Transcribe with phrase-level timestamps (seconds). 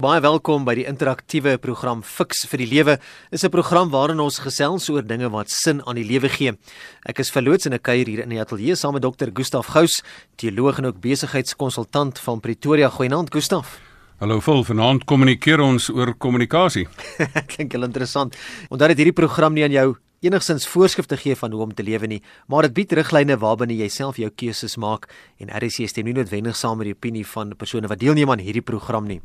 [0.00, 2.94] Baie welkom by die interaktiewe program Fix vir die Lewe.
[3.30, 6.56] Is 'n program waarin ons gesels oor dinge wat sin aan die lewe gee.
[7.04, 10.02] Ek is verloots in 'n kuier hier in die ateljee saam met dokter Gustaf Gous,
[10.38, 12.88] teoloog en ook besigheidskonsultant van Pretoria.
[12.88, 13.78] Goeienaand Gustaf.
[14.20, 16.88] Hallo vol, vanaand kommunikeer ons oor kommunikasie.
[17.54, 18.34] Klink heel interessant.
[18.70, 22.06] Onthou dat hierdie program nie aan jou enigsins voorskrifte gee van hoe om te lewe
[22.06, 25.08] nie, maar dit bied riglyne waarbinne jy self jou keuses maak
[25.38, 28.64] en RC stem nie noodwendig saam met die opinie van persone wat deelneem aan hierdie
[28.64, 29.20] program nie.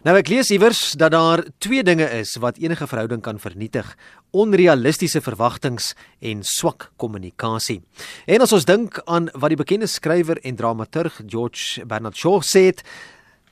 [0.00, 3.84] Nou ek lees iewers dat daar twee dinge is wat enige verhouding kan vernietig:
[4.32, 5.92] onrealistiese verwagtinge
[6.24, 7.82] en swak kommunikasie.
[8.24, 12.70] En as ons dink aan wat die bekende skrywer en dramaturg George Bernard Shaw sê,
[12.70, 12.80] het,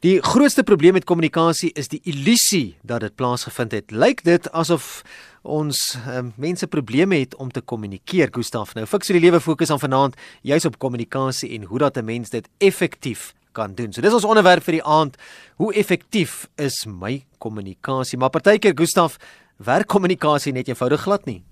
[0.01, 3.93] die grootste probleem met kommunikasie is die illusie dat dit plaasgevind het.
[3.93, 5.03] Lyk dit asof
[5.45, 8.73] ons um, mense probleme het om te kommunikeer, Gustaf.
[8.73, 12.31] Nou, fiks die lewe fokus aan vanaand juis op kommunikasie en hoe dat 'n mens
[12.31, 13.93] dit effektief kan doen.
[13.93, 15.19] So dis ons onderwerp vir die aand.
[15.59, 18.19] Hoe effektief is my kommunikasie?
[18.19, 19.19] Maar partykeer Gustaf,
[19.59, 21.43] werk kommunikasie net eenvoudig glad nie.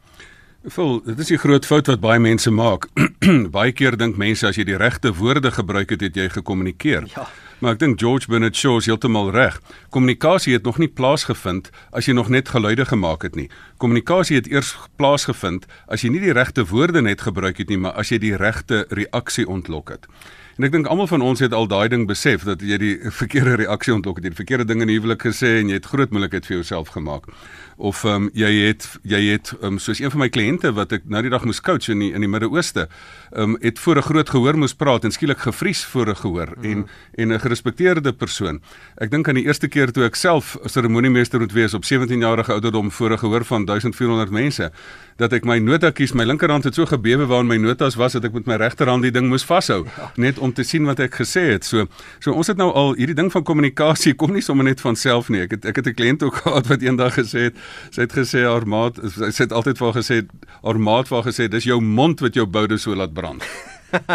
[0.66, 2.88] Vol, dit is 'n groot fout wat baie mense maak.
[3.58, 7.06] baie keer dink mense as jy die regte woorde gebruik het, het jy gekommunikeer.
[7.14, 7.28] Ja.
[7.58, 9.60] Maar ek dink George Bernard Shaw is heeltemal reg.
[9.90, 13.46] Kommunikasie het nog nie plaasgevind as jy nog net geluide gemaak het nie.
[13.78, 17.94] Kommunikasie het eers plaasgevind as jy nie die regte woorde net gebruik het nie, maar
[17.96, 20.10] as jy die regte reaksie ontlok het.
[20.56, 23.58] En ek dink almal van ons het al daai ding besef dat jy die verkeerde
[23.60, 26.14] reaksie ontlok het, jy het verkeerde dinge in die huwelik gesê en jy het groot
[26.16, 27.28] moeilikheid vir jouself gemaak.
[27.76, 31.02] Of ehm um, jy het jy het um, soos een van my kliënte wat ek
[31.12, 32.86] nou die dag moes coach in die, in die Midde-Ooste,
[33.32, 36.54] ehm um, het voor 'n groot gehoor moes praat en skielik gevries voor 'n gehoor
[36.56, 36.64] mm.
[36.64, 38.60] en en 'n gerespekteerde persoon.
[38.96, 42.52] Ek dink aan die eerste keer toe ek self seremoniemeester moet wees op 17 jarige
[42.52, 44.72] ouderdom voor 'n gehoor van 1400 mense
[45.16, 48.32] dat ek my notakies my linkerhand het so gebewe waarin my notas was dat ek
[48.32, 50.10] met my regterhand die ding moes vashou ja.
[50.16, 51.64] net om te sien wat ek gesê het.
[51.64, 51.86] So
[52.20, 55.28] so ons het nou al hierdie ding van kommunikasie kom nie sommer net van self
[55.28, 55.40] nie.
[55.40, 57.56] Ek het ek het 'n kliënt ook gehad wat eendag gesê het,
[57.90, 60.20] sy het gesê haar maat sy het altyd vir haar gesê
[60.62, 63.44] haar maat haar gesê dis jou mond wat jou boude so laat brand.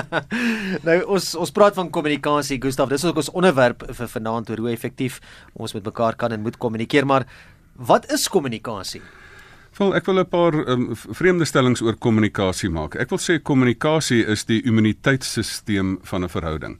[0.88, 4.74] nou ons ons praat van kommunikasie Gustaf dis ook ons onderwerp vir vanaand oor hoe
[4.74, 5.22] effektief
[5.53, 7.28] ons met mekaar kan en moet kommunikeer maar
[7.75, 9.02] wat is kommunikasie
[9.78, 12.96] Wel, ek wil 'n paar um, vreemde stellings oor kommunikasie maak.
[13.00, 16.75] Ek wil sê kommunikasie is die immuniteitstelsel van 'n verhouding.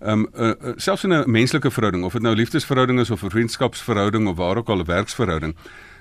[0.00, 3.22] Ehm um, uh, uh, selfs in 'n menslike verhouding, of dit nou liefdesverhouding is of
[3.22, 5.56] 'n vriendskapsverhouding of waar ook al 'n werksverhouding,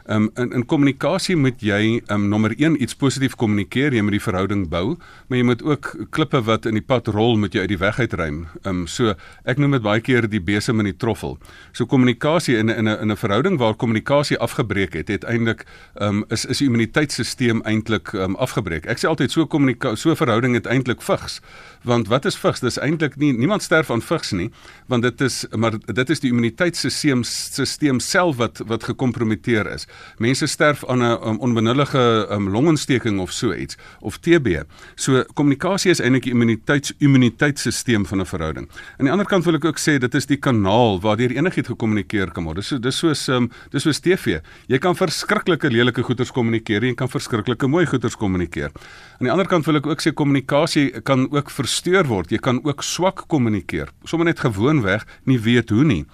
[0.07, 4.23] um, in in kommunikasie moet jy um, nommer 1 iets positief kommunikeer, jy moet die
[4.23, 7.73] verhouding bou, maar jy moet ook klippe wat in die pad rol moet jy uit
[7.73, 8.45] die weg uitruim.
[8.63, 11.37] Um, so ek noem dit baie keer die besem in die troffel.
[11.73, 15.65] So kommunikasie in in 'n in 'n verhouding waar kommunikasie afgebreek het, het eintlik
[16.01, 18.85] um, is is die immuniteitstelsel eintlik um, afgebreek.
[18.85, 21.41] Ek sê altyd so kommunikasie so verhouding het eintlik vigs.
[21.83, 22.59] Want wat is vigs?
[22.59, 24.51] Dis eintlik nie niemand sterf aan vigs nie,
[24.87, 29.87] want dit is maar dit is die immuniteitstelsel stelsel self wat wat gekompromiteer is.
[30.17, 34.63] Mense sterf aan 'n um, onbenullige um, longontsteking of so iets of TB.
[34.95, 38.69] So kommunikasie is eintlik die immuniteits immuniteitstelsel van 'n verhouding.
[38.97, 42.31] Aan die ander kant wil ek ook sê dit is die kanaal waardeur enigiets gekommunikeer
[42.31, 42.55] kan word.
[42.55, 44.39] Dis so dis soos um, dis soos TV.
[44.67, 48.71] Jy kan verskriklike lelike goeters kommunikeer en kan verskriklike mooi goeters kommunikeer.
[49.19, 52.31] Aan die ander kant wil ek ook sê kommunikasie kan ook versteur word.
[52.31, 53.91] Jy kan ook swak kommunikeer.
[54.03, 56.05] Sommige net gewoonweg nie weet hoe nie.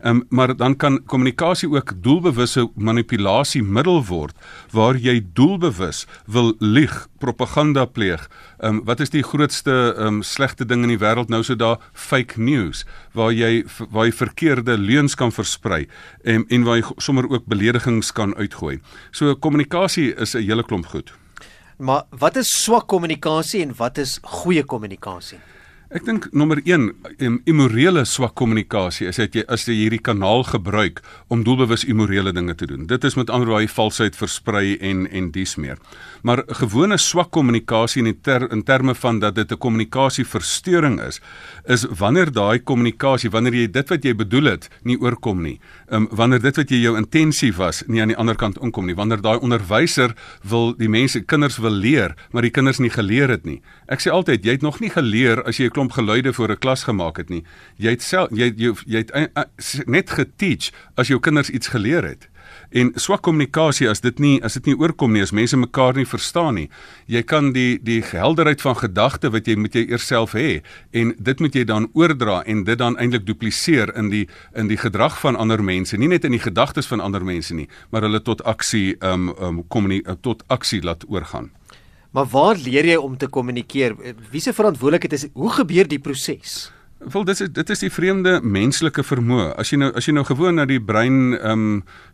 [0.00, 4.36] Um, maar dan kan kommunikasie ook doelbewusse manipulasie middel word
[4.70, 8.28] waar jy doelbewus wil lieg, propaganda pleeg.
[8.62, 12.38] Um, wat is die grootste um, slegte ding in die wêreld nou so daar fake
[12.40, 15.86] news waar jy waar jy verkeerde leuns kan versprei
[16.22, 18.78] en en waar jy sommer ook beledigings kan uitgooi.
[19.10, 21.12] So kommunikasie is 'n hele klomp goed.
[21.78, 25.38] Maar wat is swak kommunikasie en wat is goeie kommunikasie?
[25.88, 26.82] Ek dink nommer 1
[27.48, 30.98] immorele swak kommunikasie is dat jy as jy hierdie kanaal gebruik
[31.32, 32.82] om doelbewus immorele dinge te doen.
[32.90, 35.80] Dit is met ander woorde valsheid versprei en en dies meer.
[36.20, 41.22] Maar gewone swak kommunikasie in ter, in terme van dat dit 'n kommunikasieversteuring is,
[41.64, 45.58] is wanneer daai kommunikasie, wanneer jy dit wat jy bedoel het, nie oorkom nie.
[45.90, 48.96] Um, wanneer dit wat jy jou intensie was, nie aan die ander kant inkom nie.
[48.96, 50.12] Wanneer daai onderwyser
[50.44, 53.62] wil die mense kinders wil leer, maar die kinders nie geleer het nie.
[53.88, 56.84] Ek sê altyd, jy het nog nie geleer as jy klomp geluide voor 'n klas
[56.84, 57.42] gemaak het nie.
[57.76, 59.44] Jy het self jy jy, jy het uh, uh,
[59.86, 62.28] net geteach as jou kinders iets geleer het.
[62.70, 66.06] En swak kommunikasie as dit nie as dit nie oorkom nie, as mense mekaar nie
[66.08, 66.66] verstaan nie.
[67.08, 70.60] Jy kan die die helderheid van gedagte wat jy met jy eers self hê
[70.92, 74.76] en dit moet jy dan oordra en dit dan eintlik dupliseer in die in die
[74.76, 78.20] gedrag van ander mense, nie net in die gedagtes van ander mense nie, maar hulle
[78.20, 81.50] tot aksie um um kom nie tot aksie laat oorgaan.
[82.12, 83.96] Maar waar leer jy om te kommunikeer?
[84.30, 86.68] Wie se verantwoordelikheid is hoe gebeur die proses?
[86.98, 89.52] Wel dit is dit is die vreemde menslike vermoë.
[89.62, 91.66] As jy nou as jy nou gewoon na die brein ehm um,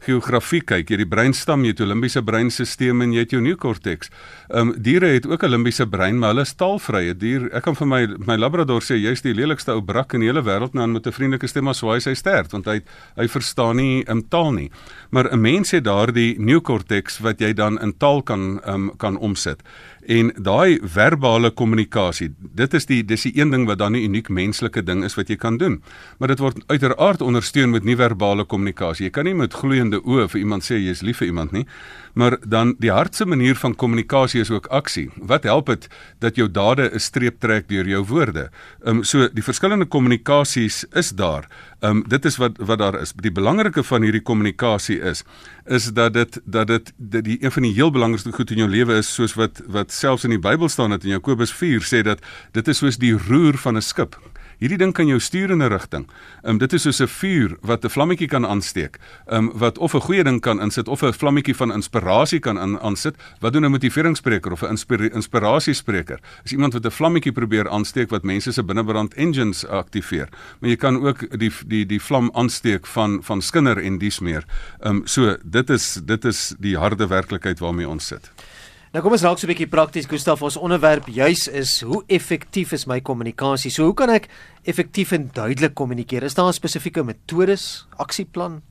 [0.05, 4.13] geografie kyk, jy die breinstam, jy het jou limbiese breinstelsel en jy het jou neokorteks.
[4.51, 7.15] Ehm um, diere het ook 'n limbiese brein, maar hulle is taalvrye.
[7.17, 10.29] Dier, ek kan vir my my labrador sê jy's die lelikste ou brak in die
[10.29, 12.83] hele wêreld nou met 'n vriendelike stem as hy sy stert, want hy
[13.17, 14.71] hy verstaan nie 'n um, taal nie.
[15.11, 19.17] Maar 'n mens het daardie neokorteks wat jy dan in taal kan ehm um, kan
[19.17, 19.63] omsit.
[20.05, 24.29] En daai verbale kommunikasie, dit is die dis die een ding wat dan 'n uniek
[24.29, 25.83] menslike ding is wat jy kan doen.
[26.19, 29.05] Maar dit word uiteraard ondersteun met nie-verbale kommunikasie.
[29.05, 31.67] Jy kan nie met gloeiende oë vir iemand sê jy's lief vir iemand nie.
[32.15, 35.11] Maar dan die hartse manier van kommunikasie is ook aksie.
[35.17, 38.51] Wat help dit dat jou dade 'n streep trek deur jou woorde?
[38.85, 41.49] Ehm um, so die verskillende kommunikasies is daar.
[41.85, 43.13] Ehm um, dit is wat wat daar is.
[43.13, 45.25] Die belangrike van hierdie kommunikasie is
[45.65, 48.69] is dat dit dat dit dat die een van die heel belangrikste goed in jou
[48.71, 52.01] lewe is soos wat wat selfs in die Bybel staan dat in Jakobus 4 sê
[52.03, 54.17] dat dit is soos die roer van 'n skip.
[54.59, 56.07] Hierdie ding kan jou stuur in 'n rigting.
[56.43, 58.99] Ehm um, dit is soos 'n vuur wat 'n vlammetjie kan aansteek.
[59.27, 62.59] Ehm um, wat of 'n goeie ding kan insit of 'n vlammetjie van inspirasie kan
[62.59, 63.17] aan aansit.
[63.41, 66.21] Wat doen 'n motiveringsspreker of 'n inspira inspirasiespreker?
[66.45, 70.29] Is iemand wat 'n vlammetjie probeer aansteek wat mense se binnebrand engines aktiveer.
[70.61, 74.45] Maar jy kan ook die die die vlam aansteek van van skinder en dies meer.
[74.81, 78.31] Ehm um, so dit is dit is die harde werklikheid waarmee ons sit.
[78.95, 80.43] Nou kom ons raak so 'n bietjie prakties Gustaf.
[80.47, 83.71] Ons onderwerp juis is hoe effektief is my kommunikasie?
[83.71, 84.29] So hoe kan ek
[84.63, 86.23] effektief en duidelik kommunikeer?
[86.23, 88.63] Is daar 'n spesifieke metodes, aksieplan?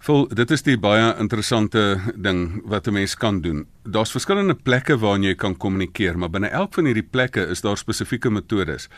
[0.00, 3.66] Vol dit is die baie interessante ding wat 'n mens kan doen.
[3.84, 7.76] Daar's verskillende plekke waar jy kan kommunikeer, maar binne elk van hierdie plekke is daar
[7.76, 8.88] spesifieke metodes.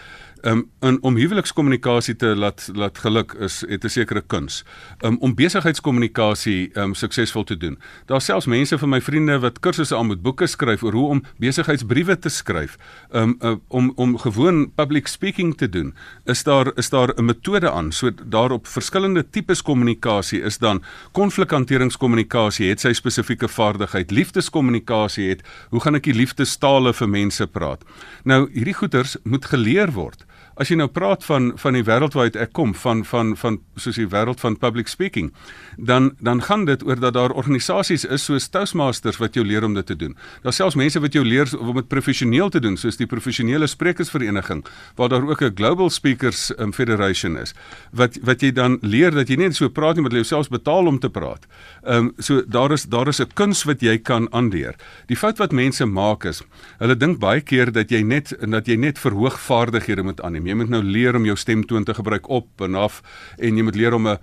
[0.45, 4.65] Um, in, om huwelikskommunikasie te laat laat geluk is het 'n sekere kuns.
[5.05, 7.79] Um, om besigheidskommunikasie um, suksesvol te doen.
[8.07, 11.23] Daar's selfs mense van my vriende wat kursusse aan moet boeke skryf oor hoe om
[11.39, 12.77] besigheidsbriewe te skryf.
[13.15, 15.95] Um, om om gewoon public speaking te doen.
[16.25, 17.93] Is daar is daar 'n metode aan.
[17.93, 24.11] So daarop verskillende tipes kommunikasie is dan konflikhanteringskommunikasie het sy spesifieke vaardigheid.
[24.11, 27.85] Liefdeskommunikasie het hoe gaan ek die liefdestale vir mense praat?
[28.25, 30.25] Nou hierdie goeters moet geleer word
[30.55, 33.97] as jy nou praat van van die wêreld waaruit ek kom van van van soos
[33.97, 35.33] die wêreld van public speaking
[35.77, 39.75] dan dan gaan dit oor dat daar organisasies is soos Toastmasters wat jou leer om
[39.75, 40.17] dit te doen.
[40.43, 44.65] Daar selfs mense wat jou leer om dit professioneel te doen soos die professionele sprekersvereniging
[44.97, 47.55] waar daar ook 'n Global Speakers um, Federation is
[47.93, 50.87] wat wat jy dan leer dat jy nie so praat nie maar jy jouself betaal
[50.87, 51.47] om te praat.
[51.83, 54.75] Ehm um, so daar is daar is 'n kuns wat jy kan aanleer.
[55.07, 56.43] Die fout wat mense maak is
[56.79, 60.59] hulle dink baie keer dat jy net dat jy net verhoog vaardighede moet aanneem.
[60.59, 63.03] Jy moet nou leer om jou stemtoon te gebruik op en af
[63.39, 64.19] en jy moet leer om 'n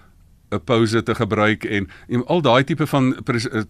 [0.52, 3.16] 'n pause te gebruik en, en al daai tipe van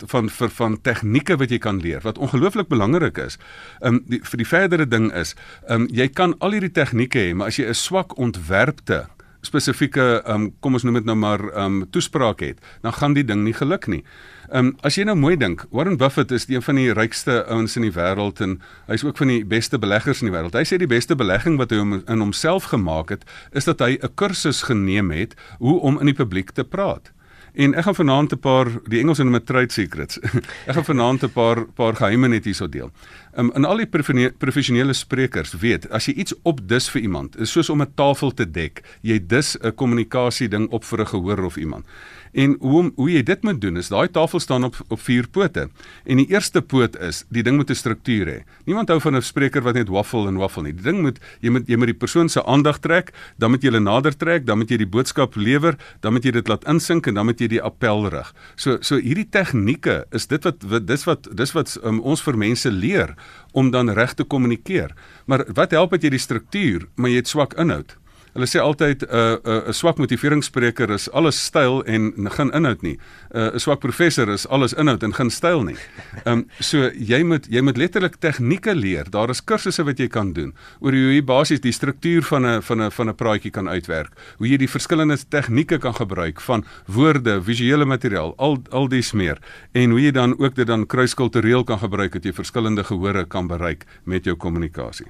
[0.08, 3.38] van van, van tegnieke wat jy kan leer wat ongelooflik belangrik is.
[3.82, 5.36] Ehm um, die, vir die verdere ding is,
[5.68, 9.08] ehm um, jy kan al hierdie tegnieke hê, maar as jy 'n swak ontwerpte
[9.42, 13.44] spesifieke um, kom ons noem dit nou maar um, toespraak het, dan gaan die ding
[13.44, 14.04] nie geluk nie.
[14.50, 17.76] Ehm um, as jy nou mooi dink, Warren Buffett is een van die rykste ouens
[17.78, 18.58] in die wêreld en
[18.88, 20.58] hy's ook van die beste beleggers in die wêreld.
[20.58, 24.16] Hy sê die beste belegging wat hy in homself gemaak het, is dat hy 'n
[24.16, 27.14] kursus geneem het hoe om in die publiek te praat.
[27.54, 30.20] En ek gaan vanaand 'n paar die Engelse noem trade secrets.
[30.70, 32.92] ek gaan vanaand 'n paar paar geheime net hierso deel.
[33.38, 33.90] Um, en al die
[34.38, 38.46] professionele sprekers weet as jy iets opdis vir iemand, is soos om 'n tafel te
[38.52, 38.84] dek.
[39.02, 41.86] Jy dis 'n kommunikasie ding op vir 'n gehoor of iemand.
[42.34, 45.70] En hoe hoe jy dit moet doen is daai tafel staan op op vier pote.
[46.06, 48.40] En die eerste poot is die ding moet 'n struktuur hê.
[48.66, 50.74] Niemand hou van 'n spreker wat net waffel en waffel nie.
[50.74, 53.70] Die ding moet jy moet jy moet die persoon se aandag trek, dan moet jy
[53.70, 57.08] hulle nader trek, dan moet jy die boodskap lewer, dan moet jy dit laat insink
[57.08, 58.34] en dan moet jy die appel rig.
[58.56, 62.38] So so hierdie tegnieke is dit wat, wat dis wat dis wat um, ons vir
[62.38, 63.16] mense leer
[63.52, 64.94] om dan reg te kommunikeer.
[65.26, 67.99] Maar wat help dit jy die struktuur, maar jy het swak inhoud?
[68.34, 72.52] Hulle sê altyd 'n uh, 'n uh, 'n swak motiveringsspreker is alles styl en geen
[72.52, 72.98] inhoud nie.
[73.34, 75.78] 'n uh, 'n swak professor is alles inhoud en geen styl nie.
[76.26, 79.10] Ehm um, so jy moet jy moet letterlik tegnieke leer.
[79.10, 82.62] Daar is kursusse wat jy kan doen oor hoe jy basies die struktuur van 'n
[82.62, 84.12] van 'n van 'n praatjie kan uitwerk.
[84.38, 89.38] Hoe jy die verskillende tegnieke kan gebruik van woorde, visuele materiaal, al al dis meer
[89.74, 93.48] en hoe jy dan ook dit dan kruiskultureel kan gebruik dat jy verskillende gehore kan
[93.48, 95.08] bereik met jou kommunikasie.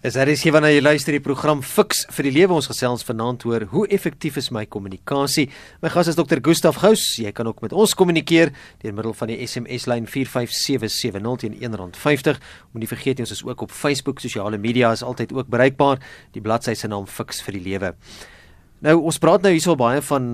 [0.00, 3.02] Is daar is hier wanneer jy luister die program Fix vir die lewe ons gesels
[3.04, 5.50] vanaand oor hoe effektief is my kommunikasie.
[5.84, 6.40] My gas is Dr.
[6.40, 7.02] Gustaf Gous.
[7.20, 8.48] Jy kan ook met ons kommunikeer
[8.80, 12.40] deur middel van die SMS lyn 45770 teen R1.50.
[12.72, 16.00] Moenie vergeet ons is ook op Facebook, sosiale media is altyd ook bereikbaar.
[16.32, 17.92] Die bladsy se naam Fix vir die lewe.
[18.80, 20.32] Nou ons praat nou hierso baie van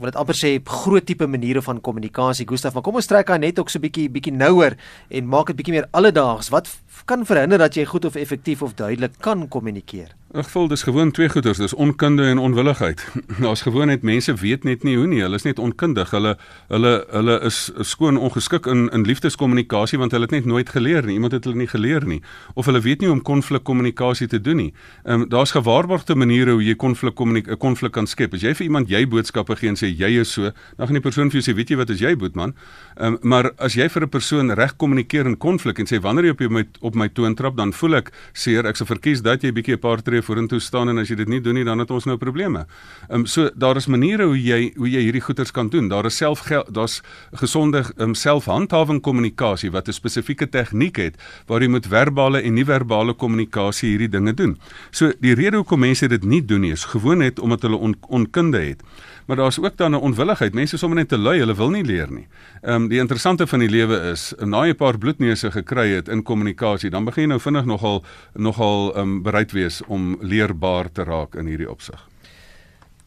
[0.00, 3.42] wat dit amper sê groot tipe maniere van kommunikasie Gustaf maar kom ons trek aan
[3.44, 4.78] net ook so bietjie bietjie nouer
[5.12, 6.70] en maak dit bietjie meer alledaags wat
[7.04, 11.08] kan verhinder dat jy goed of effektief of duidelik kan kommunikeer Ek voel dis gewoon
[11.16, 13.00] twee goeters, dis onkunde en onwilligheid.
[13.40, 15.22] Daar's gewoon net mense weet net nie hoe nie.
[15.24, 16.10] Hulle is net onkundig.
[16.12, 16.34] Hulle
[16.68, 21.14] hulle hulle is skoon ongeskik in in liefdeskommunikasie want hulle het net nooit geleer nie.
[21.16, 22.20] Iemand het hulle nie geleer nie
[22.54, 24.74] of hulle weet nie hoe om konflikkommunikasie te doen nie.
[25.06, 27.16] Ehm um, daar's gewaarborgde maniere hoe jy konflik
[27.58, 28.36] konflik kan skep.
[28.36, 31.04] As jy vir iemand jy boodskappe gee en sê jy is so, dan gaan die
[31.08, 32.52] persoon vir jou sê, "Weet jy wat is jy, boetman?"
[33.00, 36.24] Ehm um, maar as jy vir 'n persoon reg kommunikeer in konflik en sê, "Wanneer
[36.24, 38.66] jy op my op my toon trap, dan voel ek seer.
[38.68, 41.28] Ek sou verkies dat jy bietjie 'n paar tree vorentoe staan en as jy dit
[41.28, 42.66] nie doen nie dan het ons nou probleme.
[43.08, 45.88] Ehm um, so daar is maniere hoe jy hoe jy hierdie goeters kan doen.
[45.88, 47.02] Daar is self daar's
[47.32, 51.16] gesonde ehm um, selfhandhawing kommunikasie wat 'n spesifieke tegniek het
[51.46, 54.58] waar jy met verbale en nie-verbale kommunikasie hierdie dinge doen.
[54.90, 57.96] So die rede hoekom mense dit nie doen nie is gewoon net omdat hulle on,
[58.08, 58.82] onkunde het.
[59.28, 60.54] Maar daar's ook dan 'n onwilligheid.
[60.54, 62.26] Mense is sommer net te lui, hulle wil nie leer nie.
[62.62, 66.08] Ehm um, die interessante van die lewe is, na jy 'n paar bloedneuse gekry het
[66.08, 68.04] in kommunikasie, dan begin jy nou vinnig nogal
[68.34, 72.08] nogal ehm um, bereid wees om leerbaar te raak in hierdie opsig.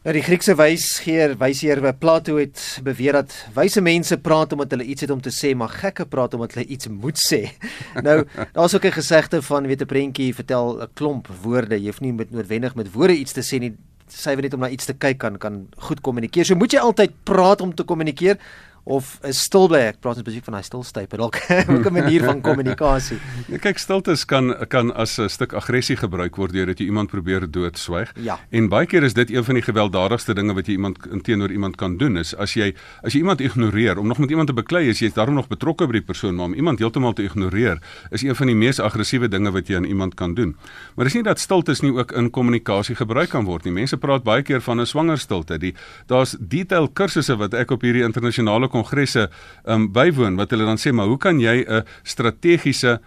[0.02, 5.00] Nou die Griekse wysgeer, wysheer Plato het beweer dat wyse mense praat omdat hulle iets
[5.00, 7.50] het om te sê, maar gekke praat omdat hulle iets moet sê.
[8.06, 12.00] Nou, daar's ook 'n gesegde van weet 'n prentjie vertel 'n klomp woorde, jy hoef
[12.00, 13.76] nie met noodwendig met woorde iets te sê nie
[14.12, 16.46] syfer net om na iets te kyk kan kan goed kommunikeer.
[16.48, 18.38] So moet jy altyd praat om te kommunikeer
[18.84, 21.38] of is stil bly ek praat spesifiek van daai stilstype dalk
[21.70, 23.18] 'n manier van kommunikasie.
[23.48, 27.46] Ja, kyk stiltes kan kan as 'n stuk aggressie gebruik word deurdat jy iemand probeer
[27.50, 28.12] doodswyg.
[28.18, 28.38] Ja.
[28.50, 31.76] En baie keer is dit een van die gewelddadigste dinge wat jy iemand teenoor iemand
[31.76, 34.88] kan doen is as jy as jy iemand ignoreer om nog met iemand te beklei
[34.88, 37.78] is jy is daarom nog betrokke by die persoon maar om iemand heeltemal te ignoreer
[38.10, 40.56] is een van die mees aggressiewe dinge wat jy aan iemand kan doen.
[40.96, 43.72] Maar dis nie dat stiltes nie ook in kommunikasie gebruik kan word nie.
[43.72, 45.58] Mense praat baie keer van 'n swanger stilte.
[45.58, 45.74] Die
[46.06, 49.28] daar's detail kursusse wat ek op hierdie internasionale kongresse
[49.68, 52.98] um, bywoon wat hulle dan sê maar hoe kan jy 'n strategiese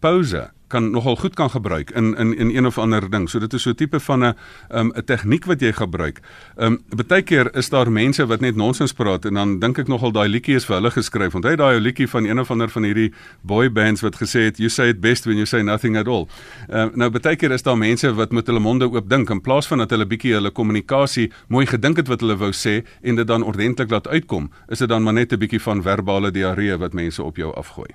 [0.00, 3.28] pouse kan nogal goed kan gebruik in in in een of ander ding.
[3.30, 4.34] So dit is so 'n tipe van 'n
[4.74, 6.20] um, 'n tegniek wat jy gebruik.
[6.56, 9.88] Ehm um, baie keer is daar mense wat net nonsens praat en dan dink ek
[9.88, 11.32] nogal daai liedjie is vir hulle geskryf.
[11.32, 14.68] Hy daai liedjie van een of ander van hierdie boy bands wat gesê het you
[14.68, 16.28] say it best when you say nothing at all.
[16.68, 19.40] Ehm um, nou baie keer is daar mense wat met hulle monde oop dink in
[19.40, 23.16] plaas van dat hulle bietjie hulle kommunikasie mooi gedink het wat hulle wou sê en
[23.16, 26.76] dit dan ordentlik laat uitkom, is dit dan maar net 'n bietjie van verbale diarree
[26.76, 27.90] wat mense op jou afgooi.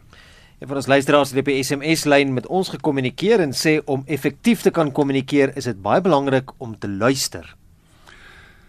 [0.60, 4.06] Een van ons luisteraars het op die SMS lyn met ons gekommunikeer en sê om
[4.08, 7.50] effektief te kan kommunikeer is dit baie belangrik om te luister.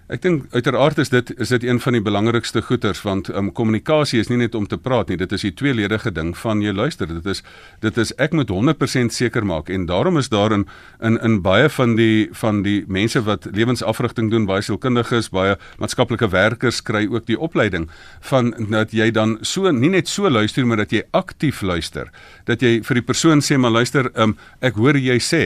[0.06, 4.20] Ek dink uiteraard is dit is dit een van die belangrikste goeters want um, kommunikasie
[4.22, 7.10] is nie net om te praat nie, dit is die tweeledige ding van jy luister.
[7.10, 7.42] Dit is
[7.82, 10.62] dit is ek moet 100% seker maak en daarom is daar in
[11.02, 16.30] in in baie van die van die mense wat lewensafrigting doen, baie sielkundiges, baie maatskaplike
[16.30, 17.88] werkers kry ook die opleiding
[18.30, 22.14] van dat jy dan so nie net so luister maar dat jy aktief luister.
[22.46, 25.42] Dat jy vir die persoon sê maar luister, um, ek hoor jy sê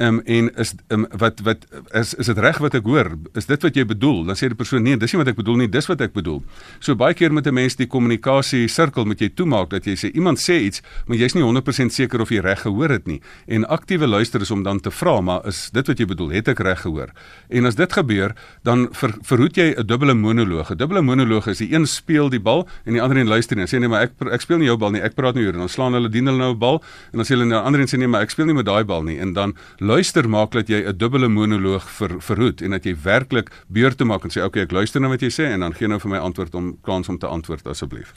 [0.00, 1.64] um, en is um, wat wat
[1.96, 3.10] is is dit reg wat ek hoor?
[3.38, 4.24] Is dit wat jy bedoel?
[4.28, 6.40] Dan sê die persoon nee, dis nie wat ek bedoel nie, dis wat ek bedoel.
[6.84, 10.12] So baie keer met 'n mens die kommunikasie sirkel moet jy toemaak dat jy sê
[10.14, 13.20] iemand sê iets, maar jy's nie 100% seker of jy reg gehoor het nie.
[13.46, 16.30] En aktiewe luister is om dan te vra, maar is dit wat jy bedoel?
[16.30, 17.10] Het ek reg gehoor?
[17.48, 20.70] En as dit gebeur, dan ver, verhoed jy 'n dubbele monoloog.
[20.70, 23.66] 'n Dubbele monoloog is die een speel die bal en die ander een luister nie.
[23.66, 25.58] Sê nee, maar ek ek speel nie jou bal nie, ek praat nie oor en
[25.58, 27.88] dan slaan hulle dien hulle nou 'n bal en dan sê hulle nou ander een
[27.88, 29.54] sê nee, maar ek speel nie met daai bal nie en dan
[29.88, 34.24] luister maak dat jy 'n dubbele monoloog ver, verhoed en dat jy werklik beurte maak
[34.24, 36.18] en sê okay ek luister na wat jy sê en dan gee nou vir my
[36.18, 38.12] antwoord om kans om te antwoord asseblief.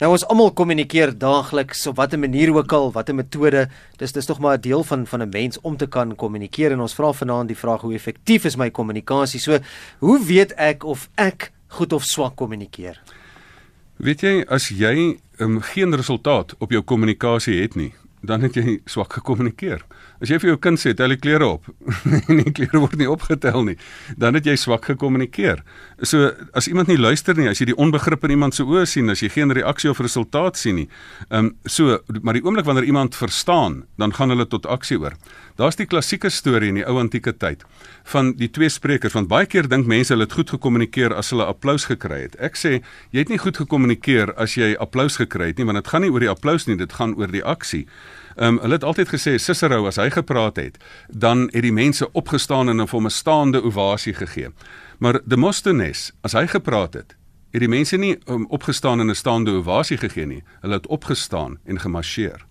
[0.00, 4.40] Nou ons almal kommunikeer daagliks op watter manier ook al, watter metode, dis dis tog
[4.40, 7.48] maar 'n deel van van 'n mens om te kan kommunikeer en ons vra vanaand
[7.48, 9.40] die vraag hoe effektief is my kommunikasie?
[9.40, 9.58] So,
[9.98, 13.00] hoe weet ek of ek goed of swak kommunikeer?
[13.96, 17.92] Weet jy as jy um, geen resultaat op jou kommunikasie het nie,
[18.26, 19.84] dan het jy swak gekommunikeer.
[20.24, 21.66] As jy vir jou kind sê tel die klere op
[22.32, 23.74] en die klere word nie opgetel nie,
[24.16, 25.60] dan het jy swak gekommunikeer.
[26.00, 29.12] So as iemand nie luister nie, as jy die onbegrip in iemand se oë sien,
[29.12, 30.86] as jy geen reaksie of resultaat sien nie.
[31.28, 35.12] Ehm um, so maar die oomblik wanneer iemand verstaan, dan gaan hulle tot aksie oor.
[35.60, 37.62] Daar's die klassieke storie in die ou antieke tyd
[38.10, 41.44] van die twee sprekers want baie keer dink mense hulle het goed gekommunikeer as hulle
[41.46, 42.40] applous gekry het.
[42.40, 42.78] Ek sê
[43.12, 46.12] jy het nie goed gekommunikeer as jy applous gekry het nie, want dit gaan nie
[46.14, 47.84] oor die applous nie, dit gaan oor die aksie.
[48.36, 52.12] Ehm um, hulle het altyd gesê Cicero as hy gepraat het, dan het die mense
[52.12, 54.48] opgestaan en hom 'n staande ovasie gegee.
[54.98, 57.16] Maar Demosthenes, as hy gepraat het,
[57.50, 60.42] het die mense nie um, opgestaan en 'n staande ovasie gegee nie.
[60.60, 62.46] Hulle het opgestaan en gemarseer.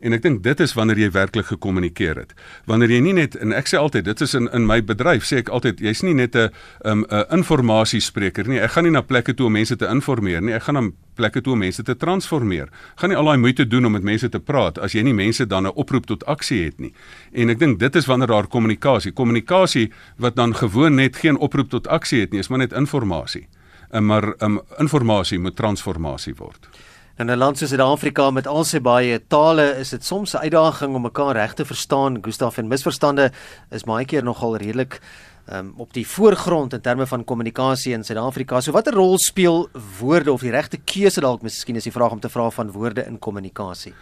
[0.00, 2.32] En ek dink dit is wanneer jy werklik gekommunikeer het.
[2.64, 5.42] Wanneer jy nie net en ek sê altyd dit is in in my bedryf sê
[5.42, 6.48] ek altyd jy's nie net 'n
[6.84, 8.60] um, 'n informasiespreker nie.
[8.60, 10.54] Ek gaan nie na plekke toe om mense te informeer nie.
[10.54, 12.68] Ek gaan na plekke toe om mense te transformeer.
[12.96, 15.46] Gaan nie al daai moeite doen om met mense te praat as jy nie mense
[15.46, 16.92] dan 'n oproep tot aksie het nie.
[17.32, 21.70] En ek dink dit is wanneer daar kommunikasie, kommunikasie wat dan gewoon net geen oproep
[21.70, 23.46] tot aksie het nie, is maar net inligting.
[23.90, 26.68] En maar um, inligting moet transformasie word.
[27.20, 30.94] In 'n land soos Suid-Afrika met al sy baie tale, is dit soms 'n uitdaging
[30.94, 32.16] om mekaar reg te verstaan.
[32.22, 33.30] Gustaf en misverstande
[33.70, 35.00] is baie keer nogal redelik
[35.52, 38.60] um, op die voorgrond in terme van kommunikasie in Suid-Afrika.
[38.60, 39.68] So watter rol speel
[40.00, 43.06] woorde of die regte keuse dalk miskien is die vraag om te vra van woorde
[43.06, 43.92] in kommunikasie?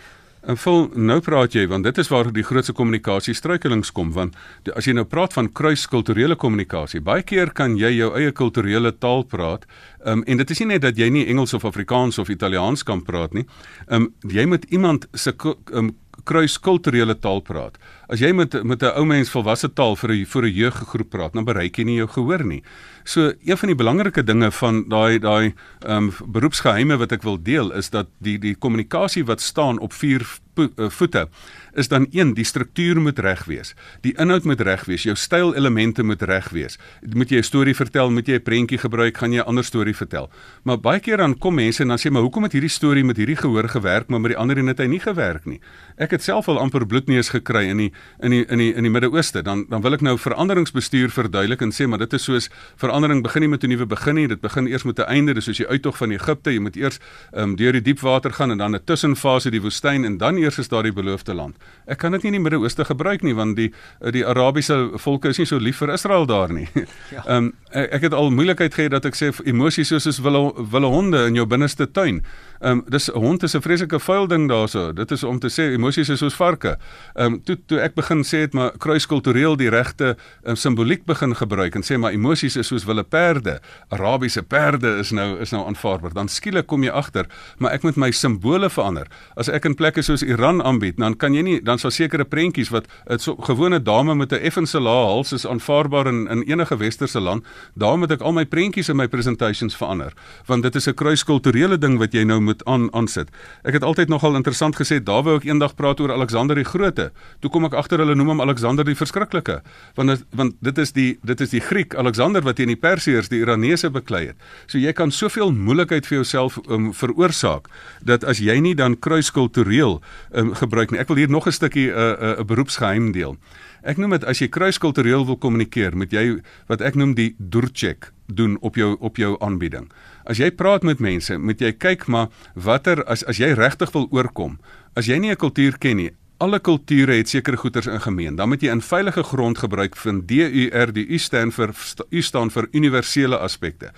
[0.47, 4.37] En vol nou praat jy want dit is waar die grootste kommunikasie struikelings kom want
[4.67, 8.93] die, as jy nou praat van kruiskulturele kommunikasie baie keer kan jy jou eie kulturele
[8.95, 9.67] taal praat
[10.05, 13.03] um, en dit is nie net dat jy nie Engels of Afrikaans of Italiaans kan
[13.03, 13.49] praat nie
[13.91, 15.35] um, jy moet iemand se
[15.75, 15.91] um,
[16.29, 17.79] kruiskulturele taal praat
[18.09, 21.33] as jy met met 'n ou mens volwasse taal vir 'n vir 'n jeuggroep praat
[21.33, 22.63] dan bereik jy nie jou gehoor nie
[23.05, 25.55] so een van die belangrike dinge van daai daai
[25.87, 30.27] um, beroepsgeheime wat ek wil deel is dat die die kommunikasie wat staan op vier
[30.59, 31.29] uh, voete
[31.73, 33.75] is dan een die struktuur moet reg wees.
[34.03, 36.79] Die inhoud moet reg wees, jou stylelemente moet reg wees.
[37.15, 39.95] Moet jy 'n storie vertel, moet jy 'n prentjie gebruik, gaan jy 'n ander storie
[39.95, 40.31] vertel.
[40.63, 43.17] Maar baie keer dan kom mense en dan sê maar hoekom het hierdie storie met
[43.17, 45.61] hierdie gehoor gewerk, maar met die ander een het hy nie gewerk nie.
[45.97, 48.91] Ek het self al amper bloedneus gekry in die in die in die in die
[48.91, 49.43] Midde-Ooste.
[49.43, 53.43] Dan dan wil ek nou veranderingsbestuur verduidelik en sê maar dit is soos verandering begin
[53.43, 55.35] nie met 'n nuwe begin nie, dit begin eers met 'n einde.
[55.35, 56.99] Dis soos die uittog van Egipte, jy moet eers
[57.33, 60.37] ehm um, deur die diep water gaan en dan 'n tussenfase die woestyn en dan
[60.37, 61.57] eers is daar die beloofde land.
[61.87, 63.73] Ek kan dit nie in die Midde-Ooste gebruik nie want die
[64.11, 66.69] die Arabiese volke is nie so lief vir Israel daar nie.
[67.11, 67.25] Ja.
[67.25, 67.37] Ehm ja.
[67.37, 70.87] um, ek, ek het al moeilikheid gehad dat ek sê emosies soos is wille wille
[70.87, 72.23] honde in jou binneste tuin.
[72.61, 74.93] Ehm um, dis hond is 'n vreeslike vuil ding daarso.
[74.93, 76.79] Dit is om te sê emosies is soos varke.
[77.15, 81.35] Ehm um, toe toe ek begin sê het maar kruiskultureel die regte um, simboliek begin
[81.35, 83.61] gebruik en sê maar emosies is soos wille perde.
[83.89, 86.13] Arabiese perde is nou is nou aanvaarbaar.
[86.13, 87.27] Dan skielik kom jy agter,
[87.59, 89.07] maar ek moet my simbole verander.
[89.37, 92.71] As ek in plekke soos Iran aanbied, dan kan jy nie dan sal sekere prentjies
[92.71, 96.77] wat 'n so, gewone dame met 'n effense lae hals is aanvaarbaar in in enige
[96.77, 97.45] westerse land.
[97.75, 100.13] Daar moet ek al my prentjies in my presentations verander,
[100.47, 103.31] want dit is 'n kruiskulturele ding wat jy nou moet aan aansit.
[103.69, 107.11] Ek het altyd nogal interessant gesê, daar wou ek eendag praat oor Alexander die Grote.
[107.45, 109.61] Toe kom ek agter hulle noem hom Alexander die Verskriklike,
[109.99, 113.31] want dit, want dit is die dit is die Griek Alexander wat teen die Persiërs,
[113.33, 114.49] die Iranese beklei het.
[114.67, 117.69] So jy kan soveel moeilikheid vir jouself um, veroorsaak
[118.03, 120.01] dat as jy nie dan kruiskultureel
[120.33, 121.01] um, gebruik nie.
[121.03, 123.37] Ek wil hier nog 'n stukkie 'n uh, 'n uh, beroepsgeheim deel.
[123.83, 128.13] Ek noem dit as jy kruiskultureel wil kommunikeer, moet jy wat ek noem die doorcheck
[128.27, 129.89] doen op jou op jou aanbieding.
[130.27, 134.09] As jy praat met mense, moet jy kyk maar watter as as jy regtig wil
[134.11, 134.59] oorkom.
[134.97, 138.37] As jy nie 'n kultuur ken nie, alle kulture het sekere goeders in gemeen.
[138.37, 141.75] Dan moet jy 'n veilige grond gebruik van DUR, die U staan vir
[142.11, 143.93] U staan vir universele aspekte.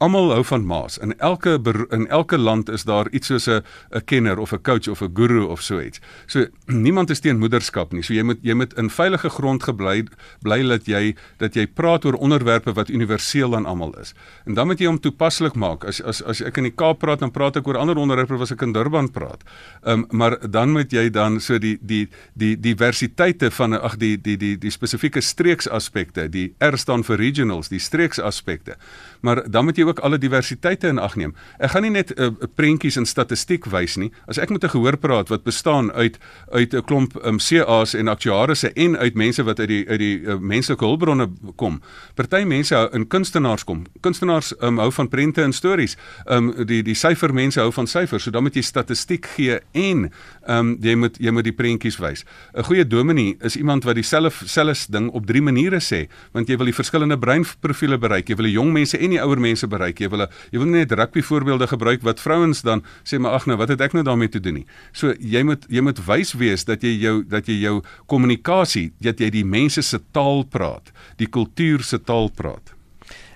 [0.00, 0.96] Almal hou van maas.
[1.04, 1.58] In elke
[1.92, 3.60] in elke land is daar iets soos 'n
[3.90, 6.00] 'n kenner of 'n coach of 'n guru of so iets.
[6.26, 6.46] So
[6.86, 8.02] niemand is teen moederskap nie.
[8.02, 10.04] So jy moet jy moet in veilige grond gebly
[10.42, 14.14] bly dat jy dat jy praat oor onderwerpe wat universeel aan almal is.
[14.46, 15.84] En dan moet jy hom toepaslik maak.
[15.84, 18.52] As as as ek in die Kaap praat, dan praat ek oor ander onderwerpe as
[18.52, 19.44] ek in Durban praat.
[19.84, 24.16] Ehm um, maar dan moet jy dan so die die die diversiteite van ag die
[24.16, 28.76] die die die spesifieke streeksaspekte, die R staan vir regionals, die streeksaspekte.
[29.20, 31.34] Maar dan moet jy ook alle diversiteite in ag neem.
[31.58, 34.10] Ek gaan nie net 'n uh, prentjies en statistiek wys nie.
[34.26, 36.18] As ek met 'n gehoor praat wat bestaan uit
[36.50, 40.20] uit 'n klomp um, CA's en aktuariërs en uit mense wat uit die uit die
[40.20, 41.80] uh, menslike hulpbronne kom.
[42.14, 43.84] Party mense hou in kunstenaars kom.
[44.00, 45.96] Kunstenaars um, hou van prente en stories.
[46.26, 48.22] Um die die syfermense hou van syfers.
[48.22, 50.10] So dan moet jy statistiek gee en
[50.48, 52.24] um jy moet jy moet die prentjies wys.
[52.54, 56.56] 'n Goeie dominee is iemand wat dieselfde selfs ding op drie maniere sê, want jy
[56.56, 58.28] wil die verskillende breinprofiele bereik.
[58.28, 60.00] Jy wil die jong mense en die ouer mense bereik bereik.
[60.04, 63.58] Jy wil jy wil net rugby voorbeelde gebruik wat vrouens dan sê maar ag nou,
[63.60, 64.66] wat het ek nou daarmee te doen nie.
[64.92, 69.20] So jy moet jy moet wys wees dat jy jou dat jy jou kommunikasie, dat
[69.20, 72.76] jy die mense se taal praat, die kultuur se taal praat.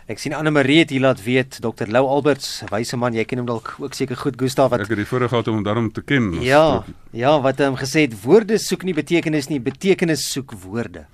[0.04, 3.40] Ek sien Anne Marie het hier laat weet Dr Lou Alberts, wyse man, jy ken
[3.40, 5.88] hom dalk ook seker goed Gustaf wat Ek het die voorreg gehad om hom daarom
[5.96, 6.26] te ken.
[6.44, 6.83] Ja,
[7.16, 11.07] ja, wat hy gesê het, woorde soek nie betekenis nie, betekenis soek woorde.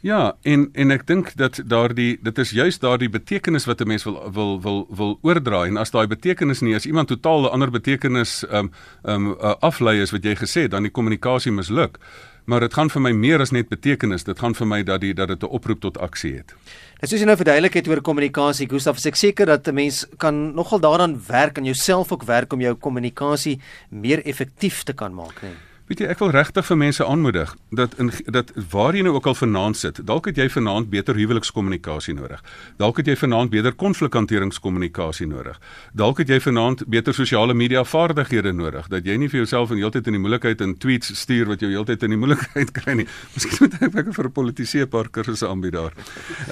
[0.00, 4.04] Ja, en en ek dink dat daardie dit is juist daardie betekenis wat 'n mens
[4.04, 7.70] wil wil wil wil oordra en as daai betekenis nie as iemand totaal 'n ander
[7.70, 8.72] betekenis ehm um,
[9.04, 11.98] ehm um, uh, aflei is wat jy gesê het, dan die kommunikasie misluk.
[12.44, 15.14] Maar dit gaan vir my meer as net betekenis, dit gaan vir my dat die
[15.14, 16.54] dat dit 'n oproep tot aksie het.
[17.00, 20.06] Dit soos jy nou verduidelik het oor kommunikasie, Gustaf, is ek seker dat 'n mens
[20.16, 23.60] kan nogal daaraan werk en jouself ook werk om jou kommunikasie
[23.90, 25.69] meer effektief te kan maak, nee.
[25.90, 29.26] Weet jy, ek wil regtig vir mense aanmoedig dat in dat waar jy nou ook
[29.26, 32.44] al vanaand sit, dalk het jy vanaand beter huwelikskommunikasie nodig.
[32.78, 35.58] Dalk het jy vanaand beter konflikhanteringskommunikasie nodig.
[35.98, 39.80] Dalk het jy vanaand beter sosiale media vaardighede nodig dat jy nie vir jouself in
[39.82, 43.08] heeltyd in die moeilikheid in tweets stuur wat jou heeltyd in die moeilikheid kry nie.
[43.34, 45.98] Miskien moet ek vir 'n politisie 'n paar kursusse aanbied daar.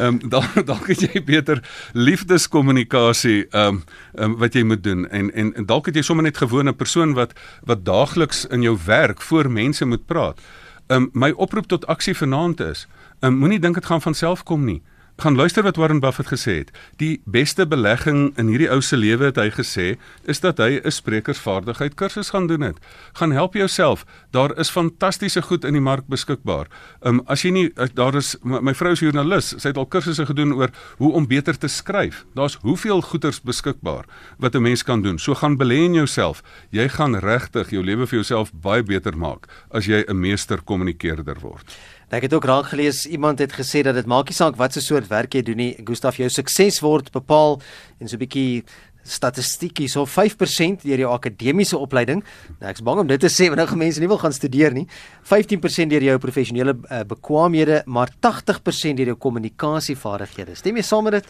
[0.00, 1.62] Ehm um, dalk dalk het jy beter
[1.94, 3.82] liefdeskommunikasie ehm um,
[4.18, 7.14] um, wat jy moet doen en en, en dalk het jy sommer net gewone persoon
[7.14, 10.40] wat wat daagliks in jou werk voor mense moet praat.
[10.88, 12.86] Um, my oproep tot aksie vanaand is,
[13.20, 14.80] um, moenie dink dit gaan van self kom nie
[15.18, 16.70] gaan luister wat Warren Buffett gesê het.
[16.96, 19.86] Die beste belegging in hierdie ou se lewe het hy gesê,
[20.30, 22.78] is dat hy 'n sprekersvaardigheid kursus gaan doen het.
[23.12, 24.04] Gaan help jouself.
[24.30, 26.66] Daar is fantastiese goed in die mark beskikbaar.
[27.02, 29.86] Ehm um, as jy nie daar is my, my vrou is joernalis, sy het al
[29.86, 32.24] kursusse gedoen oor hoe om beter te skryf.
[32.34, 34.04] Daar's hoeveel goeders beskikbaar
[34.38, 35.18] wat 'n mens kan doen.
[35.18, 36.42] So gaan belê in jouself.
[36.70, 41.40] Jy gaan regtig jou lewe vir jouself baie beter maak as jy 'n meester kommunikeerder
[41.40, 41.76] word.
[42.08, 44.80] Ek het ook raak gelees iemand het gesê dat dit maak nie saak wat se
[44.80, 45.72] soort werk jy doen nie.
[45.84, 47.60] Gustaf jou sukses word bepaal
[48.00, 48.64] en so 'n bietjie
[49.04, 52.24] statistiek hier so 5% deur jou akademiese opleiding.
[52.60, 54.86] Nou ek's bang om dit te sê want nou mense nie wil gaan studeer nie.
[55.22, 60.54] 15% deur jou professionele uh, bekwaamhede, maar 80% deur jou kommunikasievaardighede.
[60.54, 61.26] Stem jy saam met dit?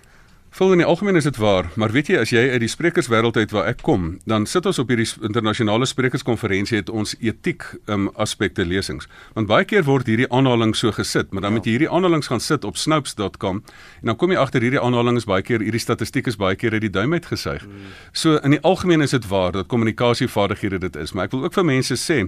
[0.50, 3.36] Vol in die algemeen is dit waar, maar weet jy as jy uit die sprekerswêreld
[3.36, 8.08] uit waar ek kom, dan sit ons op hierdie internasionale sprekerskonferensie het ons etiek um,
[8.16, 9.06] aspekte lesings.
[9.36, 11.58] Want baie keer word hierdie aanhalinge so gesit, maar dan ja.
[11.58, 15.26] moet jy hierdie aanhalinge gaan sit op snopes.com en dan kom jy agter hierdie aanhalinge
[15.28, 17.62] baie keer hierdie statistiek is baie keer uit die duim uitgesuig.
[17.68, 17.92] Hmm.
[18.16, 21.58] So in die algemeen is dit waar dat kommunikasievaardighede dit is, maar ek wil ook
[21.58, 22.22] vir mense sê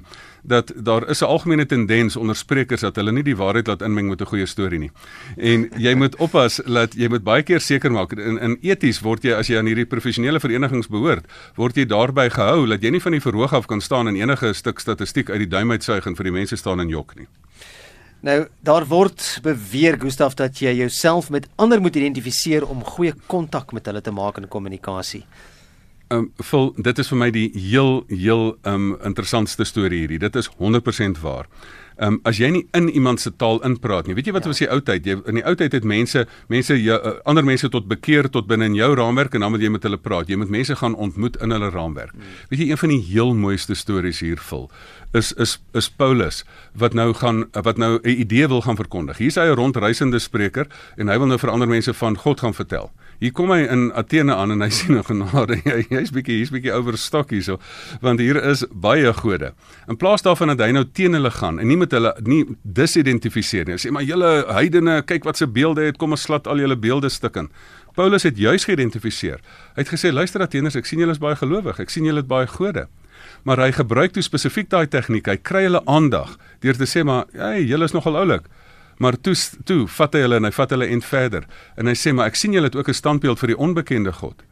[0.44, 4.08] dat daar is 'n algemene tendens onder sprekers dat hulle nie die waarheid laat inmeng
[4.08, 4.90] met 'n goeie storie nie.
[5.36, 9.24] En jy moet oppas dat jy moet baie keer seker maak in in eties word
[9.24, 13.02] jy as jy aan hierdie professionele verenigings behoort, word jy daarby gehou dat jy nie
[13.02, 16.16] van die verhoog af kan staan en enige stuk statistiek uit die duim uitsuig en
[16.16, 17.28] vir die mense staan en jok nie.
[18.20, 23.72] Nou, daar word beweer Gustaf dat jy jouself met ander moet identifiseer om goeie kontak
[23.72, 25.24] met hulle te maak in kommunikasie.
[26.10, 30.18] Ehm um, vol dit is vir my die heel heel ehm um, interessantste storie hierdie.
[30.18, 31.46] Dit is 100% waar.
[32.00, 34.14] Ehm um, as jy nie in iemand se taal inpraat nie.
[34.16, 34.48] Weet jy wat ja.
[34.48, 35.04] was die ou tyd?
[35.04, 38.48] Jy in die ou tyd het mense mense jou, uh, ander mense tot bekeer tot
[38.48, 40.28] binne in jou raamwerk en dan moet jy met hulle praat.
[40.32, 42.16] Jy moet mense gaan ontmoet in hulle raamwerk.
[42.16, 42.38] Hmm.
[42.48, 44.70] Weet jy een van die heel mooiste stories hier vol
[45.12, 49.18] is is is Paulus wat nou gaan wat nou 'n idee wil gaan verkondig.
[49.18, 52.54] Hier's hy 'n rondreisende spreker en hy wil nou vir ander mense van God gaan
[52.54, 52.90] vertel.
[53.20, 55.58] Hier kom hy in Athene aan en hy sien 'n genade.
[55.66, 57.58] Hy hy's bietjie hier's bietjie oorstokkie hierso
[58.00, 59.52] want hier is baie gode.
[59.92, 63.68] In plaas daarvan dat hy nou teen hulle gaan en nie met hulle nie disidentifiseer
[63.68, 63.76] nie.
[63.76, 66.78] Hy sê maar julle heidene, kyk wat se beelde het, kom ons slat al julle
[66.80, 67.50] beelde stukken.
[67.94, 69.44] Paulus het juis geïdentifiseer.
[69.76, 71.80] Hy het gesê luister Atheners, ek sien julle is baie gelowig.
[71.82, 72.86] Ek sien julle het baie gode.
[73.44, 75.28] Maar hy gebruik toe spesifiek daai tegniek.
[75.28, 78.48] Hy kry hulle aandag deur te sê maar, "Hey, julle is nogal oulik."
[79.00, 79.34] Maar toe
[79.64, 81.46] toe vat hy hulle en hy vat hulle en verder
[81.80, 84.42] en hy sê maar ek sien julle het ook 'n standbeeld vir die onbekende God.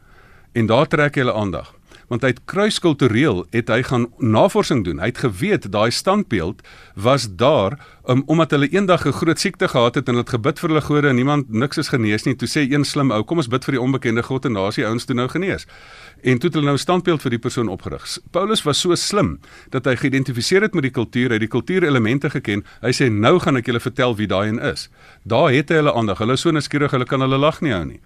[0.53, 1.78] En daar trek hy hulle aandag
[2.09, 4.99] want hy het kruiskultureel het hy gaan navorsing doen.
[4.99, 6.61] Hy het geweet daai standbeeld
[6.95, 7.77] was daar
[8.09, 10.81] um, omdat hulle eendag 'n groot siekte gehad het en hulle het gebid vir hulle
[10.81, 12.35] gode en niemand niks is genees nie.
[12.35, 14.75] Toe sê een slim ou, kom ons bid vir die onbekende God en daar is
[14.75, 15.65] die ouens toe nou genees.
[16.23, 18.17] En toe het hulle nou 'n standbeeld vir die persoon opgerig.
[18.31, 22.29] Paulus was so slim dat hy geïdentifiseer het met die kultuur, hy het die kultuurelemente
[22.29, 22.63] geken.
[22.81, 24.89] Hy sê nou gaan ek julle vertel wie daai een is.
[25.23, 26.17] Daar het hy hulle aandag.
[26.17, 27.99] Hulle is so nuuskierig, hulle kan hulle lag nie hou nie.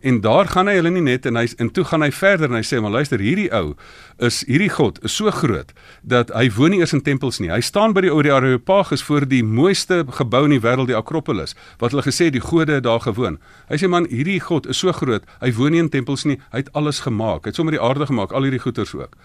[0.00, 2.58] En daar gaan hy hulle nie net en hy en toe gaan hy verder en
[2.60, 3.74] hy sê maar luister hierdie ou
[4.22, 7.50] is hierdie God is so groot dat hy woon nie eers in tempels nie.
[7.50, 11.90] Hy staan by die Areopagus voor die mooiste gebou in die wêreld die Akropolis wat
[11.90, 13.40] hulle gesê die gode het daar gewoon.
[13.72, 16.38] Hy sê man hierdie God is so groot, hy woon nie in tempels nie.
[16.52, 17.42] Hy het alles gemaak.
[17.42, 19.18] Hy het sommer die aarde gemaak, al hierdie goeters ook.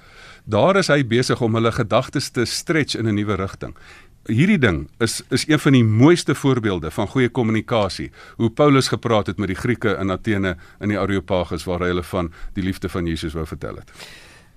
[0.50, 3.78] Daar is hy besig om hulle gedagtes te stretch in 'n nuwe rigting
[4.30, 8.12] hierdie ding is is een van die mooiste voorbeelde van goeie kommunikasie.
[8.38, 12.04] Hoe Paulus gepraat het met die Grieke in Athene in die Areopagus waar hy hulle
[12.04, 13.92] van die liefde van Jesus wou vertel het.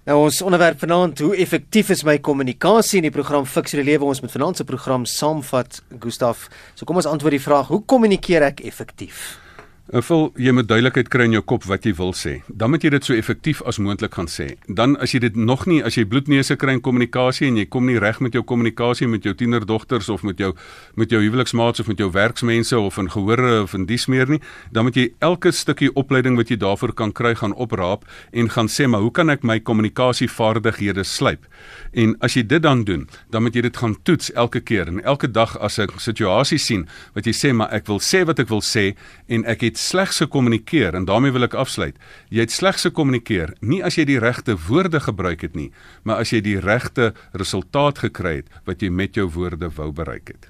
[0.07, 4.07] Nou ons onderwerp vanaand, hoe effektief is my kommunikasie in die program Fix die Lewe?
[4.07, 6.47] Ons met vanaand se program saamvat, Gustaf.
[6.75, 9.46] So kom ons antwoord die vraag, hoe kommunikeer ek effektief?
[9.87, 12.41] En vol jy moet duidelikheid kry in jou kop wat jy wil sê.
[12.51, 14.49] Dan moet jy dit so effektief as moontlik gaan sê.
[14.67, 17.87] Dan as jy dit nog nie as jy bloedneuse kry in kommunikasie en jy kom
[17.87, 20.51] nie reg met jou kommunikasie met jou tienerdogters of met jou
[20.99, 24.41] met jou huweliksmaats of met jou werksmense of in gehore of in dies meer nie,
[24.75, 28.03] dan moet jy elke stukkie opleiding wat jy daarvoor kan kry gaan opraap
[28.35, 31.47] en gaan sê maar hoe kan ek my kommunikasievaardighede slyp?
[31.95, 34.99] En as jy dit dan doen, dan moet jy dit gaan toets elke keer en
[35.05, 38.49] elke dag as 'n situasie sien wat jy sê maar ek wil sê wat ek
[38.49, 38.97] wil sê
[39.29, 41.97] en ek het het slegs gekommunikeer en daarmee wil ek afsluit.
[42.33, 45.71] Jy het slegs gekommunikeer nie as jy die regte woorde gebruik het nie,
[46.03, 50.29] maar as jy die regte resultaat gekry het wat jy met jou woorde wou bereik
[50.33, 50.49] het.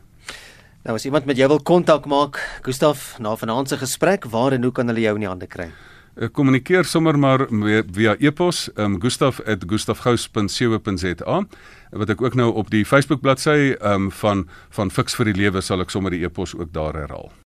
[0.87, 4.63] Nou as iemand met jou wil kontak maak, Gustaf, na vanaand se gesprek, waar en
[4.63, 5.71] hoe kan hulle jou in die hande kry?
[6.17, 7.47] Ek kommunikeer sommer maar
[7.93, 11.45] via e-pos, um, gustaf@gustafgous.co.za
[11.91, 15.61] wat ek ook nou op die Facebook bladsy um, van van Fix vir die Lewe
[15.61, 17.46] sal ek sommer die e-pos ook daar herhaal.